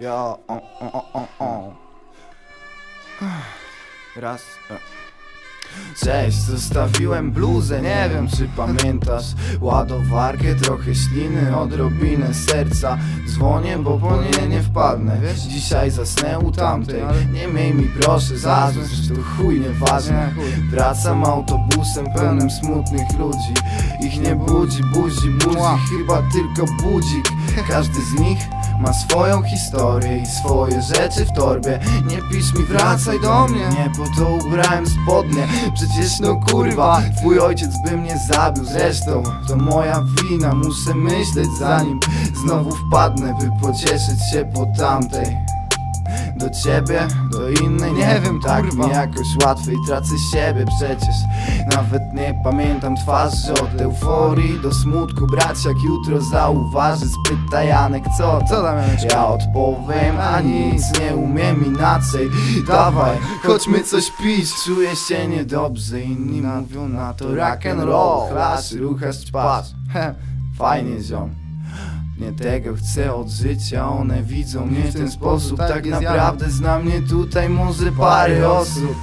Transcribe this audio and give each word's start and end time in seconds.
Ja, 0.00 0.38
on, 0.48 0.62
on, 0.80 1.02
on, 1.14 1.28
on. 1.40 1.78
Raz. 4.16 4.42
Cześć, 6.04 6.38
zostawiłem 6.38 7.30
bluzę, 7.32 7.82
nie 7.82 8.10
wiem 8.14 8.28
czy 8.28 8.48
pamiętasz. 8.56 9.24
Ładowarkę, 9.60 10.54
trochę 10.54 10.94
śliny, 10.94 11.56
odrobinę 11.56 12.34
serca. 12.34 12.98
Dzwonię, 13.28 13.78
bo 13.78 13.98
po 13.98 14.22
nie 14.22 14.48
nie 14.48 14.62
wpadnę. 14.62 15.20
Wiesz? 15.22 15.40
Dzisiaj 15.40 15.90
zasnę 15.90 16.38
u 16.38 16.52
tamtej. 16.52 17.02
Nie 17.32 17.48
miej 17.48 17.74
mi 17.74 17.84
proszę 18.00 18.38
za 18.38 18.70
złe, 18.72 18.84
że 18.86 19.14
to 19.14 19.22
chuj 19.22 19.60
nieważne. 19.60 20.34
Wracam 20.70 21.24
autobusem 21.24 22.06
pełnym 22.16 22.50
smutnych 22.50 23.18
ludzi. 23.18 23.54
Ich 24.00 24.20
nie 24.20 24.36
budzi, 24.36 24.82
budzi, 24.94 25.30
budzi 25.30 25.58
Mua. 25.58 25.78
Chyba 25.78 26.22
tylko 26.32 26.72
budzik. 26.82 27.28
Każdy 27.68 28.00
z 28.00 28.20
nich 28.20 28.38
ma 28.80 28.92
swoją 28.92 29.42
historię 29.42 30.18
i 30.18 30.26
swoje 30.26 30.82
rzeczy 30.82 31.24
w 31.24 31.32
torbie. 31.32 31.80
Nie 32.06 32.18
pisz 32.32 32.54
mi 32.54 32.64
wracaj 32.64 33.20
do 33.20 33.48
mnie. 33.48 33.68
Nie 33.68 33.90
po 33.96 34.04
to 34.16 34.30
ubrałem 34.30 34.86
spodnie 34.86 35.48
Przecież 35.74 36.20
no 36.20 36.36
kurwa 36.36 37.02
Twój 37.16 37.38
ojciec 37.38 37.70
by 37.84 37.96
mnie 37.96 38.18
zabił 38.28 38.64
Zresztą. 38.64 39.22
To 39.48 39.56
moja 39.56 40.04
wina 40.22 40.54
Muszę 40.54 40.94
myśleć 40.94 41.48
zanim 41.58 42.00
znowu 42.44 42.70
wpadnę 42.70 43.34
By 43.40 43.50
pocieszyć 43.60 44.30
się 44.32 44.50
po 44.54 44.66
tamtej 44.78 45.47
do 46.36 46.50
ciebie, 46.50 47.08
do 47.30 47.50
innej, 47.50 47.92
nie 47.92 48.20
wiem, 48.24 48.40
tak 48.40 48.64
kurwa. 48.64 48.86
mi 48.86 48.92
jakoś 48.92 49.26
łatwiej 49.44 49.76
Tracę 49.86 50.14
siebie 50.32 50.64
przecież. 50.78 51.14
Nawet 51.74 52.02
nie 52.14 52.40
pamiętam 52.44 52.96
twarzy 52.96 53.52
Od 53.52 53.80
euforii 53.80 54.60
do 54.60 54.74
smutku 54.74 55.26
Brać 55.26 55.64
jak 55.64 55.76
jutro 55.82 56.20
zauważy 56.20 57.06
Spyta 57.08 57.62
Janek 57.62 58.04
co 58.18 58.40
Co 58.48 58.62
tam 58.62 58.76
Janeczku? 58.76 59.06
Ja 59.10 59.26
odpowiem, 59.26 60.20
a 60.20 60.40
nic 60.40 61.00
nie 61.00 61.16
umiem 61.16 61.66
inaczej. 61.66 62.30
Dawaj, 62.66 63.16
chodźmy 63.42 63.84
coś 63.84 64.10
pić. 64.10 64.54
Czuję 64.64 64.96
się 64.96 65.28
niedobrze 65.28 66.00
Inni 66.00 66.42
mówią 66.42 66.88
na 66.88 67.14
to 67.14 67.34
rock 67.34 67.66
and 67.66 67.82
roll. 67.82 68.30
Chlasz, 68.30 68.72
ruchasz, 68.72 69.16
He, 69.92 70.14
Fajnie 70.58 71.00
ziom 71.00 71.47
nie 72.18 72.32
tego 72.32 72.74
chcę 72.76 73.14
od 73.14 73.28
życia, 73.28 73.88
one 73.88 74.22
widzą 74.22 74.66
mnie 74.66 74.82
w 74.82 74.94
ten 74.94 75.10
sposób 75.10 75.58
Tak 75.58 75.68
Tak 75.68 75.86
naprawdę 75.86 76.50
zna 76.50 76.78
mnie 76.78 77.00
tutaj 77.02 77.48
może 77.48 77.92
parę 77.92 78.50
osób 78.50 78.96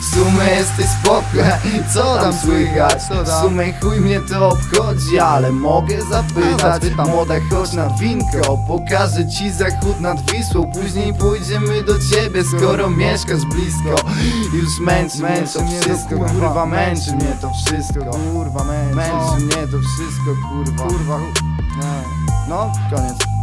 w 0.00 0.14
sumie 0.14 0.44
jesteś 0.58 0.86
spoko, 1.02 1.24
co 1.94 2.16
tam 2.16 2.34
słychać? 2.34 3.02
W 3.24 3.28
sumie 3.42 3.72
chuj 3.80 4.00
mnie 4.00 4.20
to 4.20 4.48
obchodzi, 4.48 5.18
ale 5.18 5.52
mogę 5.52 6.02
zapytać. 6.02 6.82
Młoda 7.08 7.34
chodź 7.50 7.72
na 7.72 7.88
winko, 7.88 8.58
pokażę 8.68 9.28
ci 9.28 9.52
zachód 9.52 10.00
nad 10.00 10.30
Wisłą 10.32 10.72
Później 10.72 11.14
pójdziemy 11.14 11.82
do 11.82 11.94
ciebie, 11.98 12.44
skoro 12.44 12.90
mieszkasz 12.90 13.44
blisko 13.44 14.08
Już 14.54 14.80
męczy 14.80 15.18
mnie 15.18 15.42
to 15.54 15.60
wszystko, 15.80 16.16
kurwa. 16.18 16.66
męczy 16.66 17.12
mnie 17.12 17.36
to 17.40 17.50
wszystko 17.66 18.04
Kurwa, 18.04 18.64
męcz. 18.64 18.94
Męczy 18.96 19.44
mnie 19.44 19.66
to 19.66 19.78
wszystko, 19.78 20.30
kurwa 20.50 20.82
Kurwa, 20.88 21.18
nie. 21.18 22.33
No, 22.48 22.72
koniec 22.90 23.33